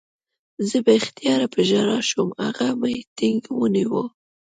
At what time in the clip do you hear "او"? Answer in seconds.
2.41-2.49